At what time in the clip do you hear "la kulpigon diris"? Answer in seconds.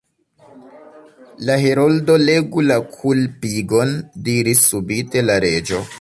2.71-4.69